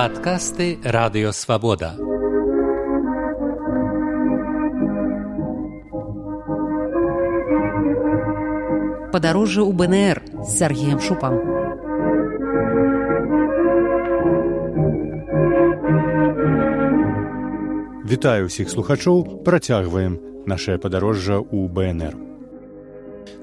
Падкасты 0.00 0.78
радыёвабода. 0.80 1.90
Падарожжа 9.12 9.60
ў 9.60 9.72
БНР 9.76 10.22
з 10.40 10.48
Сергеем 10.56 11.04
Шупам. 11.04 11.36
Вітаю 18.08 18.48
ўсіх 18.48 18.72
слухачоў, 18.72 19.44
працягваем 19.44 20.16
нашае 20.48 20.80
падарожжа 20.80 21.44
ў 21.44 21.68
БНР. 21.68 22.29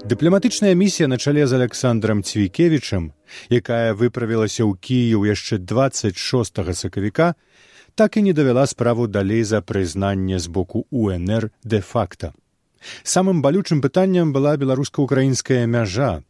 Дыпламатычная 0.08 0.74
місія 0.74 1.08
на 1.08 1.18
чале 1.18 1.46
з 1.46 1.52
Александром 1.52 2.22
Цвікевічам, 2.22 3.12
якая 3.50 3.92
выправілася 3.92 4.64
ў 4.64 4.72
Кіеў 4.80 5.26
яшчэ 5.28 5.58
26 5.58 6.74
сакавіка, 6.74 7.34
так 7.94 8.16
і 8.16 8.22
не 8.22 8.32
давяла 8.32 8.66
справу 8.66 9.06
далей 9.06 9.44
за 9.44 9.60
прызнанне 9.60 10.38
з 10.38 10.46
боку 10.46 10.86
УНР 10.90 11.50
дэ-факта. 11.64 12.32
Самым 13.02 13.42
балючым 13.42 13.82
пытанням 13.82 14.32
была 14.32 14.56
беларуска-украінская 14.56 15.66
мяжа. 15.66 16.22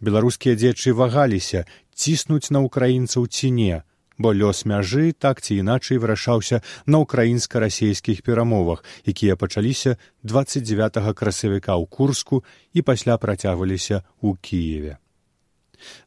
Беларускія 0.00 0.54
дзечы 0.54 0.92
вагаліся 0.92 1.64
ціснуць 1.94 2.52
на 2.52 2.60
ўкраінцаў 2.62 3.26
ці 3.26 3.50
не, 3.50 3.82
бо 4.18 4.32
лёс 4.32 4.64
мяжы 4.64 5.12
так 5.12 5.40
ці 5.40 5.60
іначай 5.62 5.98
вырашаўся 5.98 6.62
на 6.86 7.02
ўкраінска-расійскіх 7.04 8.22
перамовах, 8.22 8.84
якія 9.04 9.36
пачаліся 9.36 9.96
29 10.22 11.14
красавіка 11.14 11.76
ў 11.76 11.84
курску 11.86 12.44
і 12.72 12.82
пасля 12.82 13.18
працягваліся 13.18 14.04
ў 14.22 14.36
кіеве. 14.40 14.96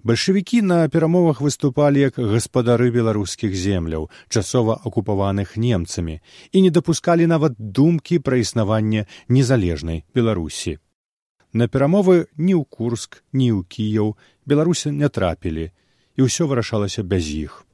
Бальшавікі 0.04 0.62
на 0.62 0.90
перамовах 0.90 1.42
выступалі 1.46 2.02
як 2.02 2.18
гаспадары 2.18 2.90
беларускіх 2.92 3.54
земляў, 3.54 4.10
часова 4.30 4.80
акупаваных 4.82 5.58
немцамі 5.58 6.20
і 6.52 6.62
не 6.66 6.72
дапускалі 6.74 7.30
нават 7.30 7.54
думкі 7.58 8.20
пра 8.20 8.42
існаванне 8.42 9.06
незалежнай 9.30 10.04
беларусі. 10.16 10.80
На 11.54 11.68
перамовы 11.68 12.26
ні 12.38 12.54
ў 12.58 12.66
курск, 12.66 13.22
ні 13.34 13.54
ў 13.54 13.66
кіяў 13.66 14.18
беларусы 14.46 14.94
не 14.94 15.10
трапілі 15.10 15.70
і 16.18 16.20
ўсё 16.26 16.50
вырашалася 16.50 17.06
без 17.06 17.30
іх. 17.30 17.69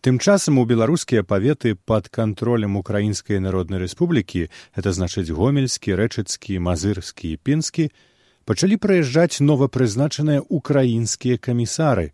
Тым 0.00 0.18
часам 0.18 0.58
у 0.58 0.64
беларускія 0.64 1.22
паветы 1.22 1.74
пад 1.74 2.08
кантролем 2.08 2.76
украінскай 2.76 3.40
народнай 3.40 3.82
рэспублікі 3.82 4.48
это 4.76 4.92
значыць 4.92 5.32
гомельскі 5.32 5.96
рэчыцкі 5.98 6.58
мазырскі 6.58 7.32
і 7.32 7.40
пінскі 7.42 7.90
пачалі 8.44 8.76
прыязджаць 8.76 9.42
новапрызначаныя 9.44 10.44
украінскія 10.48 11.36
камісары. 11.36 12.12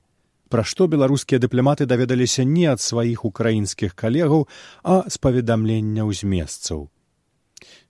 Пра 0.48 0.62
што 0.62 0.86
беларускія 0.88 1.42
дыпламаты 1.42 1.86
даведаліся 1.86 2.44
не 2.44 2.66
ад 2.70 2.80
сваіх 2.80 3.24
украінскіх 3.24 3.94
калегаў 3.94 4.48
а 4.82 5.02
з 5.08 5.18
паведамлення 5.18 6.06
з 6.12 6.22
месцаў 6.24 6.93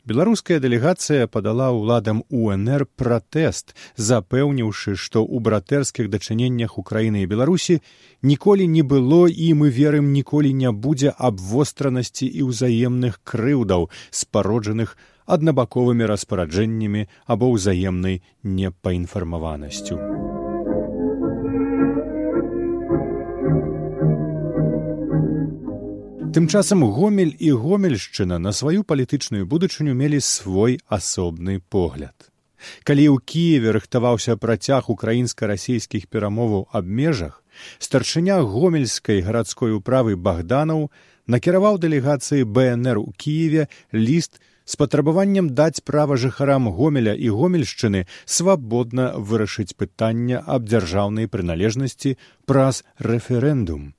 беларуская 0.05 0.59
дэлегацыя 0.61 1.27
падала 1.27 1.71
ўладам 1.73 2.23
унр 2.29 2.85
пратэст 3.01 3.73
запэўніўшы 3.97 4.97
што 5.01 5.25
ў 5.25 5.41
братэрскіх 5.49 6.11
дачыненнях 6.13 6.77
украіны 6.83 7.25
і 7.25 7.31
беларусі 7.31 7.81
ніколі 8.23 8.69
не 8.69 8.85
было 8.85 9.25
і 9.29 9.49
мы 9.61 9.73
верым 9.73 10.13
ніколі 10.13 10.53
не 10.53 10.73
будзе 10.87 11.15
абвостранасці 11.17 12.29
і 12.29 12.51
ўзаемных 12.53 13.21
крыўдаў 13.25 13.89
спароджаных 14.11 14.97
аднабаковымі 15.25 16.05
распараджэннямі 16.13 17.09
або 17.25 17.55
ўзаемнай 17.57 18.21
непаінфармаванасцю. 18.45 20.14
Тым 26.35 26.49
часам 26.51 26.83
гомель 26.91 27.37
і 27.39 27.53
гомельшчына 27.55 28.41
на 28.43 28.51
сваю 28.51 28.83
палітычную 28.83 29.47
будучыню 29.47 29.93
мелі 29.95 30.19
свой 30.19 30.81
асобны 30.97 31.63
погляд. 31.75 32.27
Калі 32.83 33.05
ў 33.15 33.23
Кіеве 33.23 33.75
рыхтаваўся 33.77 34.35
працяг 34.35 34.91
украінска-расійскіх 34.91 36.11
перамоваў 36.11 36.67
аб 36.75 36.91
межах, 36.91 37.39
старшыня 37.79 38.41
гомельскай 38.43 39.23
гарадской 39.23 39.79
управы 39.79 40.19
Богданаў 40.19 40.91
накіраваў 41.31 41.79
дэлегацыі 41.79 42.51
БНР 42.51 42.99
у 42.99 43.15
Кіеве 43.15 43.71
ліст 43.95 44.43
з 44.67 44.75
патрабаваннем 44.75 45.55
даць 45.55 45.87
права 45.87 46.19
жыхарам 46.19 46.67
гомеля 46.67 47.15
і 47.15 47.31
гомельшчыны 47.31 48.09
свабодна 48.27 49.13
вырашыць 49.15 49.79
пытання 49.79 50.43
аб 50.43 50.67
дзяржаўнай 50.67 51.31
прыналежнасці 51.31 52.19
праз 52.43 52.83
рэферэндум. 52.99 53.95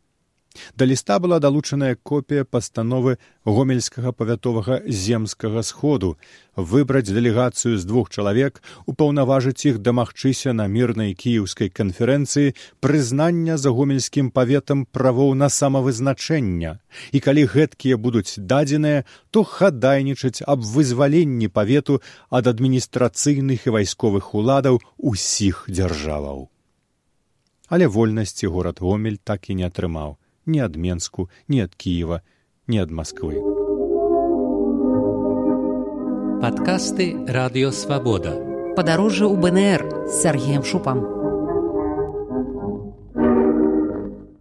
Да 0.76 0.86
ліста 0.86 1.20
была 1.20 1.40
далучаная 1.40 1.96
копія 1.96 2.46
пастановы 2.46 3.18
гомельскага 3.46 4.12
павятовага 4.12 4.82
земскага 4.88 5.64
сходу. 5.64 6.18
Выбраць 6.56 7.12
дэлегацыю 7.12 7.78
з 7.78 7.84
двух 7.84 8.10
чалавек 8.10 8.62
упаўнаважыць 8.88 9.68
іх 9.68 9.80
дамагчыся 9.84 10.54
на 10.54 10.68
мірнай 10.68 11.14
кіеўскай 11.14 11.70
канферэнцыі 11.70 12.56
прызнання 12.80 13.58
за 13.58 13.76
гомельскім 13.76 14.32
паветам 14.32 14.86
правоў 14.92 15.36
на 15.36 15.50
самавызначэння 15.50 16.80
і 17.12 17.20
калі 17.20 17.46
гэткія 17.52 18.00
будуць 18.00 18.40
дадзеныя 18.40 19.04
то 19.32 19.44
хадайнічаць 19.44 20.48
аб 20.48 20.64
вызваленні 20.64 21.52
павету 21.52 22.02
ад 22.30 22.48
адміністрацыйных 22.48 23.68
і 23.68 23.76
вайсковых 23.76 24.34
уладаў 24.34 24.80
усіх 24.98 25.66
дзяржаваў. 25.68 26.48
Але 27.68 27.88
вольнасці 27.88 28.48
горад 28.48 28.80
гомель 28.80 29.20
так 29.24 29.50
і 29.50 29.60
не 29.60 29.68
атрымаў 29.68 30.16
ни 30.46 30.60
ад 30.60 30.76
Менску, 30.76 31.30
ни 31.48 31.60
ад 31.60 31.76
Киева, 31.76 32.22
ни 32.68 32.78
ад 32.78 32.92
Москвы. 32.92 33.42
Падкасты 36.42 37.16
радыёвабода. 37.26 38.34
Падарожжа 38.76 39.26
ў 39.26 39.36
БНР 39.40 39.82
з 40.08 40.14
Сергеем 40.22 40.64
Шупам. 40.64 41.00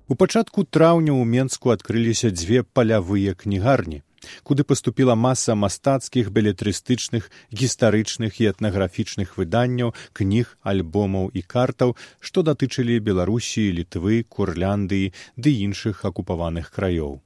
У 0.04 0.14
пачатку 0.14 0.64
траўня 0.64 1.14
ў 1.16 1.24
Менску 1.24 1.72
адкрыліся 1.72 2.28
дзве 2.30 2.62
палявыя 2.62 3.32
кнігарні 3.34 4.02
куды 4.42 4.64
паступіла 4.64 5.14
маса 5.14 5.54
мастацкіх 5.54 6.30
белетрыстычных 6.30 7.30
гістарычных 7.50 8.40
і 8.40 8.50
этнаграфічных 8.52 9.36
выданняў 9.40 9.94
кніг 10.12 10.56
альбомаў 10.62 11.30
і 11.34 11.42
картаў 11.42 11.96
што 12.20 12.42
датычылі 12.42 12.98
беларусіі 13.10 13.76
літвы 13.80 14.24
курляндыі 14.28 15.12
ды 15.36 15.50
іншых 15.68 16.04
акупаваных 16.04 16.70
краёў. 16.74 17.20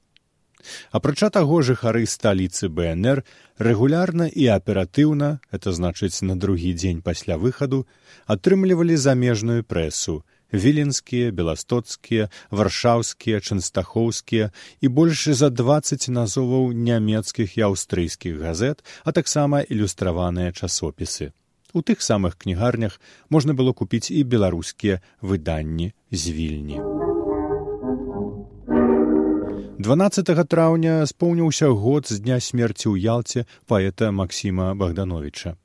Апрача 0.91 1.29
таго 1.35 1.61
жыхары 1.63 2.03
сталіцы 2.13 2.67
бнр 2.79 3.23
рэгулярна 3.67 4.27
і 4.27 4.47
аператыўна 4.55 5.29
это 5.55 5.71
значыць 5.77 6.19
на 6.29 6.35
другі 6.35 6.73
дзень 6.73 7.01
пасля 7.01 7.37
выхаду 7.37 7.85
атрымлівалі 8.35 8.99
замежную 8.99 9.63
прэсу 9.63 10.19
віленскія 10.53 11.31
беластоцкія 11.31 12.29
варшаўскія 12.51 13.39
чынстахоўскія 13.39 14.51
і 14.81 14.87
больш 14.87 15.27
за 15.29 15.49
двадцать 15.49 16.09
назоваў 16.09 16.71
нямецкіх 16.73 17.57
і 17.57 17.69
аўстрыйскіх 17.69 18.41
газет 18.41 18.83
а 19.03 19.11
таксама 19.11 19.61
ілюстраваныя 19.61 20.51
часопісы. 20.51 21.33
У 21.73 21.85
тых 21.85 22.01
самых 22.01 22.37
кнігарнях 22.37 22.99
можна 23.29 23.53
было 23.53 23.73
купіць 23.73 24.09
і 24.09 24.23
беларускія 24.23 25.01
выданні 25.21 25.93
з 26.11 26.29
вільні. 26.29 26.81
12 29.79 30.27
траўня 30.49 31.05
споўніўся 31.07 31.69
год 31.71 32.09
з 32.11 32.19
дня 32.19 32.39
смерці 32.43 32.91
ў 32.91 32.99
ялце 32.99 33.45
паэта 33.63 34.11
максіма 34.11 34.75
богдановича 34.75 35.55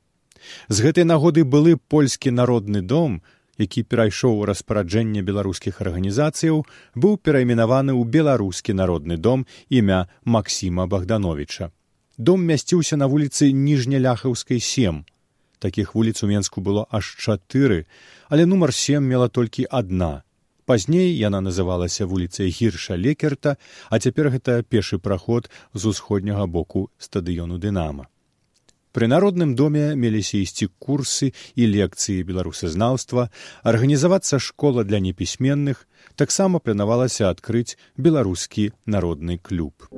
з 0.69 0.87
гэтай 0.87 1.07
нагоды 1.09 1.45
былы 1.45 1.77
польскі 1.77 2.31
народны 2.31 2.83
дом 2.83 3.23
які 3.59 3.83
перайшоў 3.83 4.41
у 4.41 4.47
распараджэнне 4.51 5.23
беларускіх 5.23 5.81
арганізацыяў 5.85 6.65
быў 6.95 7.17
перайменаваны 7.19 7.95
ў 7.95 8.03
беларускі 8.17 8.75
народны 8.75 9.17
дом 9.17 9.47
імя 9.71 10.07
максіма 10.25 10.87
богдановича. 10.87 11.71
Дом 12.19 12.45
мясціўся 12.47 12.97
на 12.97 13.07
вуліцы 13.07 13.51
ніжняляхаўскай 13.53 14.61
сем. 14.61 15.05
Такіх 15.59 15.95
вуліц 15.95 16.23
у 16.23 16.27
менску 16.27 16.61
было 16.61 16.87
аж 16.91 17.17
чатыры 17.19 17.87
але 18.29 18.47
нумар 18.47 18.75
сем 18.75 19.05
мела 19.05 19.29
толькі 19.29 19.67
адна. 19.71 20.23
Пазней 20.65 21.13
яна 21.17 21.41
называлася 21.45 22.07
вуліцай 22.07 22.49
гірша 22.49 22.97
лекерта 22.97 23.57
а 23.91 23.99
цяпер 23.99 24.31
гэта 24.31 24.63
пешы 24.63 24.99
праход 24.99 25.51
з 25.75 25.93
усходняга 25.93 26.47
боку 26.47 26.91
стадыёну 26.99 27.59
дынама 27.59 28.09
Пры 28.95 29.09
народным 29.11 29.57
доме 29.59 29.97
меліся 29.99 30.39
ісці 30.39 30.69
курсы 30.79 31.33
і 31.59 31.65
лекцыі 31.67 32.23
беларусазнаўства, 32.29 33.27
арганізавацца 33.67 34.39
школа 34.39 34.85
для 34.87 35.01
непісьменных, 35.03 35.81
таксама 36.15 36.63
планавалася 36.63 37.27
адкрыць 37.27 37.75
беларускі 37.99 38.71
народны 38.87 39.41
клуб. 39.43 39.91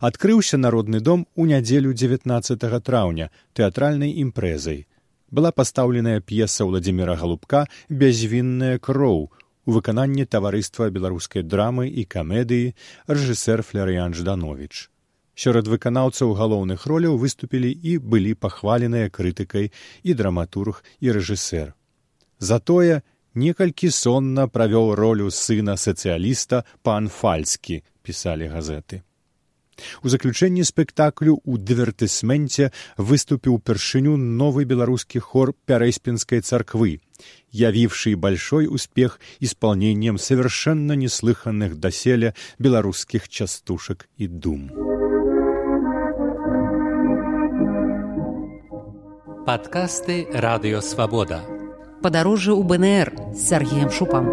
Адкрыўся 0.00 0.56
народны 0.56 1.04
дом 1.04 1.28
у 1.36 1.44
нядзелю 1.44 1.92
19 1.92 2.68
траўня 2.80 3.28
тэатральнай 3.52 4.16
імпрэзай. 4.24 4.86
Была 5.28 5.52
пастаўленая 5.52 6.24
п'еса 6.24 6.64
ўладзіміра 6.64 7.20
галубка 7.20 7.66
бязвінная 7.92 8.80
кроў 8.80 9.28
у 9.28 9.70
выкананні 9.76 10.24
таварыства 10.24 10.88
беларускай 10.88 11.44
драмы 11.44 11.92
і 11.92 12.08
камедыі 12.08 12.72
рэжысэр 13.12 13.60
флярыян 13.60 14.16
жданович 14.16 14.88
сярод 15.38 15.70
выканаўцаў 15.70 16.34
галоўных 16.38 16.86
роляў 16.90 17.18
выступілі 17.22 17.70
і 17.70 17.98
былі 18.12 18.34
пахваленыя 18.34 19.10
крытыкай 19.18 19.70
і 20.02 20.14
драматург 20.20 20.82
і 20.98 21.14
рэжысэр 21.18 21.74
затое 22.52 23.02
некалькі 23.46 23.90
сонна 23.94 24.48
правёў 24.54 24.94
ролю 25.02 25.30
сына 25.42 25.76
сацыяліста 25.78 26.64
пан 26.82 27.12
фальскі 27.20 27.84
пісалі 28.02 28.50
газеты 28.54 29.04
У 30.02 30.10
заключэнні 30.10 30.64
спектаклю 30.66 31.38
ў 31.46 31.62
дывертысменце 31.62 32.70
выступіў 32.98 33.58
упершыню 33.58 34.16
новы 34.18 34.66
беларускі 34.66 35.22
хор 35.22 35.54
пярэспінскай 35.70 36.42
царквы, 36.42 36.98
явивший 37.52 38.14
большой 38.14 38.66
успех 38.66 39.20
исполнением 39.38 40.18
совершенно 40.18 40.98
неслыханных 40.98 41.78
доселе 41.78 42.34
белорусских 42.58 43.28
частушек 43.28 44.08
и 44.16 44.26
дум. 44.26 44.87
Подкасты 49.48 50.28
«Радио 50.30 50.82
Свобода». 50.82 51.40
Подороже 52.02 52.52
у 52.52 52.62
БНР 52.62 53.14
с 53.32 53.48
Сергеем 53.48 53.88
Шупом. 53.88 54.28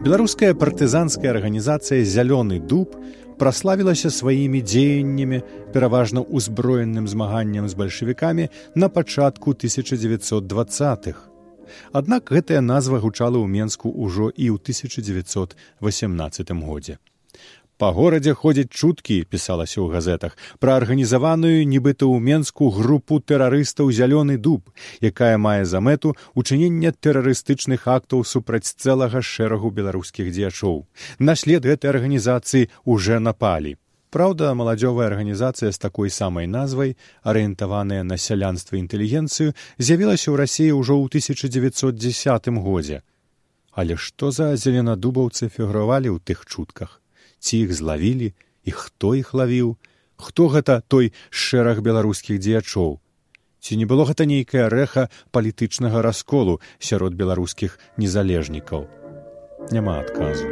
беларуская 0.00 0.54
партызанская 0.54 1.30
арганізацыя 1.36 2.08
зялёны 2.08 2.58
дуб 2.58 2.96
праславілася 3.36 4.08
сваімі 4.08 4.64
дзеяннямі 4.64 5.44
пераважна 5.76 6.24
ўзброеным 6.24 7.04
змаганнем 7.04 7.68
з 7.68 7.74
бальшавікамі 7.76 8.48
на 8.74 8.88
пачатку 8.88 9.52
1920х 9.52 11.16
аднак 11.92 12.32
гэтая 12.32 12.64
назва 12.64 12.96
гучала 13.04 13.36
ў 13.36 13.44
менску 13.44 13.92
ўжо 13.92 14.32
і 14.32 14.56
ў 14.56 14.56
1918 14.56 16.48
годзе 16.64 16.96
Па 17.76 17.90
горадзе 17.90 18.34
ходзяць 18.38 18.70
чуткі, 18.70 19.26
пісалася 19.26 19.82
ў 19.82 19.90
газетах, 19.90 20.38
пра 20.62 20.78
арганізаваную 20.78 21.66
нібыта 21.66 22.06
ў 22.06 22.22
менску 22.22 22.70
групу 22.70 23.18
тэрарыстаў 23.18 23.90
зялёны 23.90 24.38
дуб, 24.38 24.70
якая 25.02 25.34
мае 25.42 25.66
за 25.66 25.82
мэту 25.82 26.14
учынення 26.38 26.94
тэрарыстычных 26.94 27.90
актаў 27.90 28.22
супраць 28.22 28.70
цэлага 28.78 29.26
шэрагу 29.26 29.74
беларускіх 29.74 30.30
дзеячоў. 30.30 30.86
Наслед 31.18 31.66
гэтай 31.66 31.90
арганізацыі 31.98 32.70
уже 32.86 33.18
напалі. 33.18 33.74
Праўда, 34.14 34.54
маладзёвая 34.54 35.10
арганізацыя 35.10 35.74
з 35.74 35.78
такой 35.82 36.14
самай 36.14 36.46
назвай, 36.46 36.94
арыентаваная 37.26 38.06
на 38.06 38.14
сялянства 38.14 38.78
інтэлігенцыю, 38.78 39.50
з'явілася 39.82 40.30
ў 40.30 40.36
рассіі 40.38 40.78
ўжо 40.78 40.94
ў 41.02 41.10
1910 41.10 42.54
годзе. 42.62 43.02
Але 43.74 43.98
што 43.98 44.30
за 44.30 44.54
зеленадубаўцы 44.54 45.50
фігуравалі 45.50 46.14
ў 46.14 46.22
тых 46.22 46.46
чутках? 46.46 47.02
Ці 47.44 47.60
іх 47.68 47.74
злавілі 47.76 48.32
і 48.64 48.70
хто 48.72 49.12
іх 49.20 49.36
лавіў? 49.36 49.76
Хто 50.16 50.48
гэта 50.48 50.80
той 50.88 51.12
шэраг 51.28 51.84
беларускіх 51.84 52.40
дзеячоў? 52.40 52.96
Ці 53.60 53.76
не 53.76 53.84
было 53.84 54.08
гэта 54.08 54.24
нейкае 54.24 54.68
рэха 54.72 55.08
палітычнага 55.36 56.00
расколу 56.00 56.60
сярод 56.78 57.12
беларускіх 57.12 57.76
незалежнікаў? 58.00 58.88
Няма 59.72 60.00
адказу. 60.00 60.48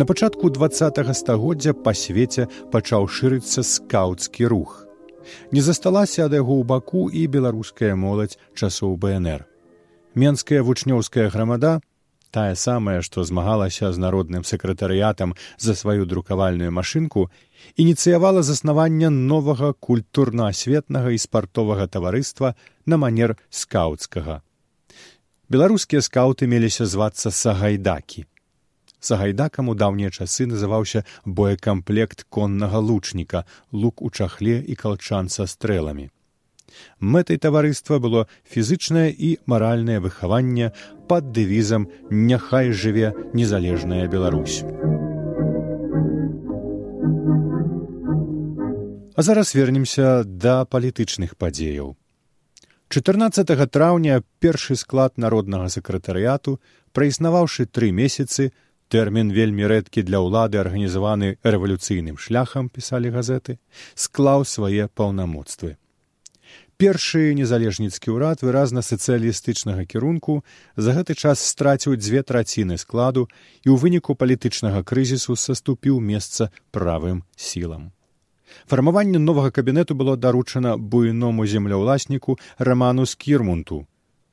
На 0.00 0.06
пачатку 0.08 0.48
два 0.48 0.70
стагоддзя 0.70 1.76
па 1.76 1.92
свеце 1.92 2.48
пачаў 2.72 3.08
шырыцца 3.08 3.60
скаўцкі 3.60 4.48
рух. 4.48 4.86
Не 5.52 5.60
засталася 5.60 6.24
ад 6.30 6.32
яго 6.32 6.56
ў 6.56 6.64
баку 6.64 7.12
і 7.12 7.28
беларуская 7.28 7.92
моладзь 7.92 8.40
часоў 8.56 8.96
бнр 8.96 9.50
менская 10.14 10.62
вучнёўская 10.62 11.30
грамада 11.30 11.80
тая 12.30 12.54
самая, 12.54 13.02
што 13.02 13.24
змагалася 13.24 13.92
з 13.92 13.98
народным 13.98 14.44
сакратарыятам 14.44 15.34
за 15.58 15.74
сваю 15.74 16.06
друкавальную 16.06 16.70
машынку, 16.72 17.30
ініцыявала 17.76 18.42
заснаванне 18.42 19.10
новага 19.10 19.72
культурна-асветнага 19.72 21.10
і 21.10 21.18
спартовага 21.18 21.86
таварыства 21.86 22.54
на 22.86 22.96
манер 22.96 23.36
скаўцкага. 23.50 24.42
Беларускія 25.50 26.00
скаўты 26.00 26.46
меліся 26.46 26.86
звацца 26.86 27.30
сагайдакі. 27.34 28.26
Сагайдакам 29.00 29.68
у 29.72 29.74
даўнія 29.74 30.10
часы 30.10 30.46
называўся 30.46 31.04
боекамплект 31.24 32.26
коннага 32.28 32.78
лучніка, 32.78 33.44
лук 33.72 34.02
у 34.02 34.10
чахле 34.10 34.60
і 34.60 34.76
калчан 34.76 35.28
са 35.28 35.46
стрэламі. 35.46 36.10
Мэтай 37.00 37.38
таварыства 37.38 37.98
было 37.98 38.26
фізычнае 38.44 39.10
і 39.10 39.38
маральнае 39.46 40.00
выхаванне 40.00 40.72
пад 41.08 41.32
дэвізам 41.32 41.88
няхай 42.10 42.70
жыве 42.72 43.14
незалежная 43.34 44.06
Беларусь. 44.08 44.62
А 49.16 49.22
зараз 49.22 49.54
вернемся 49.54 50.24
да 50.24 50.64
палітычных 50.64 51.36
падзеяў. 51.36 51.96
14 52.88 53.70
траўня 53.70 54.22
першы 54.38 54.76
склад 54.76 55.18
народнага 55.18 55.68
сакратарыяту, 55.68 56.56
праіснаваўшы 56.96 57.66
тры 57.66 57.90
месяцы, 57.92 58.50
тэрмін 58.88 59.34
вельмі 59.34 59.68
рэдкі 59.70 60.06
для 60.08 60.22
ўлады 60.24 60.62
арганізаваны 60.62 61.36
рэвалюцыйным 61.42 62.16
шляхам 62.16 62.72
пісалі 62.72 63.12
газеты, 63.14 63.58
склаў 63.94 64.48
свае 64.48 64.88
паўнамоцтвы 64.88 65.76
першы 66.80 67.36
незалежніцкі 67.36 68.16
ўрад 68.16 68.40
выразна 68.40 68.80
сацыялістычнага 68.80 69.84
кірунку 69.84 70.40
за 70.80 70.96
гэты 70.96 71.12
час 71.12 71.44
страціў 71.44 72.00
дзве 72.00 72.24
траціны 72.24 72.80
складу 72.80 73.28
і 73.60 73.68
ў 73.68 73.76
выніку 73.76 74.16
палітычнага 74.16 74.80
крызісу 74.80 75.36
саступіў 75.36 76.00
месца 76.00 76.48
правым 76.72 77.20
сілам. 77.36 77.92
Фармаванне 78.64 79.20
новага 79.20 79.52
кабінету 79.52 79.92
было 79.92 80.16
даручана 80.16 80.80
буйному 80.80 81.44
земляўласніку 81.44 82.40
раману 82.56 83.04
скірмунту. 83.04 83.84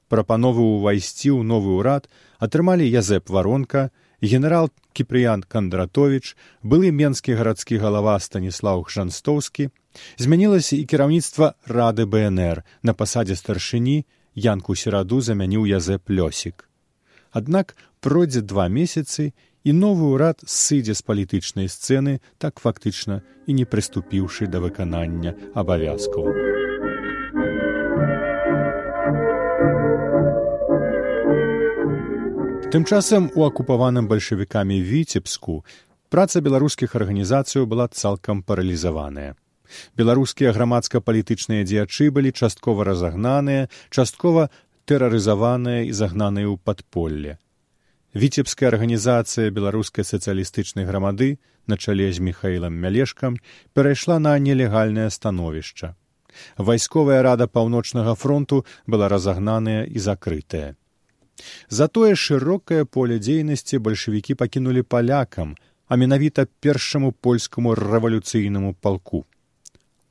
Прапанову 0.07 0.79
ўвайсці 0.79 1.35
ў 1.35 1.43
новы 1.43 1.75
ўрад 1.83 2.07
атрымалі 2.39 2.87
язэп 2.87 3.27
варонка, 3.27 3.91
генерал 4.21 4.71
кіпрыян 4.93 5.43
кандратович 5.43 6.35
былы 6.63 6.91
менскі 6.91 7.37
гарадскі 7.37 7.77
галава 7.77 8.19
станіслав 8.19 8.87
жанстоўскі 8.89 9.69
змянілася 10.17 10.75
і 10.77 10.85
кіраўніцтва 10.85 11.53
рады 11.65 12.05
бнр 12.05 12.63
на 12.81 12.93
пасадзе 12.93 13.35
старшыні 13.35 14.05
янку 14.33 14.75
сераду 14.75 15.21
замяніў 15.21 15.69
язэп 15.69 16.09
лёсік 16.09 16.65
аднак 17.31 17.75
пройдзе 18.01 18.41
два 18.41 18.67
месяцы 18.67 19.33
і 19.67 19.73
новы 19.75 20.13
ўрад 20.15 20.41
сыдзе 20.47 20.95
з 20.97 21.03
палітычнай 21.03 21.67
сцэны 21.67 22.19
так 22.41 22.63
фактычна 22.63 23.21
і 23.47 23.59
не 23.59 23.65
прыступіўшы 23.65 24.47
да 24.47 24.63
выканання 24.63 25.35
абавязкаў. 25.53 26.86
Тым 32.67 32.83
часам 32.83 33.29
у 33.31 33.45
акупаваным 33.47 34.09
бальшавікамі 34.11 34.77
віцебску 34.83 35.53
праца 36.11 36.41
беларускіх 36.43 36.95
арганізацыяў 36.99 37.63
была 37.63 37.85
цалкам 37.87 38.41
паралізаваная. 38.43 39.39
Беларускія 39.95 40.51
грамадска-палітычныя 40.51 41.63
дзеячы 41.63 42.11
былі 42.11 42.33
часткова 42.35 42.83
разагнаныя, 42.83 43.69
часткова 43.89 44.49
тэрарызаваныя 44.83 45.87
і 45.87 45.95
загнаныя 45.95 46.47
ў 46.51 46.59
падполле. 46.59 47.37
Віцебская 48.11 48.67
арганізацыя 48.67 49.47
беларускай 49.47 50.03
сацыялістычнай 50.03 50.83
грамады 50.83 51.39
на 51.71 51.77
чале 51.79 52.11
з 52.11 52.19
михаілам 52.19 52.75
мялешкам 52.75 53.37
перайшла 53.71 54.19
на 54.19 54.35
нелегальнае 54.35 55.07
становішча. 55.07 55.95
Вайсковая 56.59 57.23
рада 57.23 57.47
паўночнага 57.47 58.15
фронту 58.15 58.65
была 58.87 59.07
разагнаная 59.07 59.87
і 59.87 60.03
закрытая. 60.03 60.75
Затое 61.69 62.15
шырокае 62.15 62.83
поле 62.85 63.19
дзейнасці 63.19 63.79
бальшавікі 63.83 64.35
пакінулі 64.41 64.81
палякам, 64.81 65.55
а 65.87 65.95
менавіта 65.95 66.47
першаму 66.59 67.11
польскаму 67.11 67.75
рэвалюцыйнаму 67.75 68.75
палку. 68.81 69.25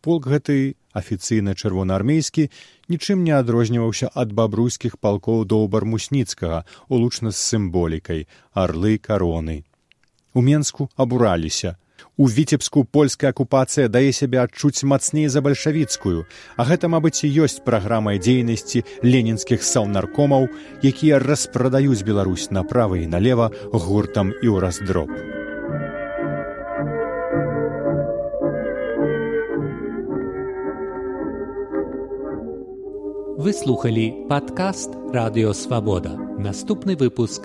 Полк 0.00 0.28
гэты 0.30 0.76
афіцыйна 0.97 1.54
чырвонаармейскі 1.59 2.49
нічым 2.92 3.25
не 3.26 3.35
адрозніваўся 3.37 4.11
ад 4.14 4.33
бабруйскіх 4.33 4.97
палкоў 5.02 5.45
доўбар 5.45 5.85
мусніцкага 5.85 6.62
улучна 6.88 7.33
з 7.33 7.42
сімволікай 7.49 8.28
арлы 8.54 8.97
кароны. 8.99 9.64
У 10.33 10.40
менску 10.47 10.88
абураліся 10.97 11.76
У 12.16 12.26
віцебску 12.32 12.85
польская 12.85 13.28
акупацыя 13.28 13.92
дае 13.92 14.08
сябе 14.16 14.40
адчуць 14.40 14.88
мацней 14.88 15.28
за 15.28 15.42
бальшавіцкую, 15.44 16.25
а 16.56 16.64
гэта, 16.64 16.88
мабыць, 16.88 17.20
і 17.28 17.44
ёсць 17.44 17.61
праграмай 17.61 18.16
дзейнасці 18.16 18.85
ленінскіх 19.04 19.61
саўнаркомаў, 19.61 20.49
якія 20.80 21.20
распрадаюць 21.20 22.04
Беларусь 22.08 22.49
направа 22.50 22.96
і 22.96 23.04
налева 23.12 23.52
гуртам 23.68 24.32
і 24.32 24.49
ў 24.49 24.56
раздроб. 24.64 25.12
Выслухалі 33.37 34.25
падкаст 34.32 34.96
радыёвабода. 35.12 36.16
Наступны 36.40 36.96
выпуск 36.96 37.44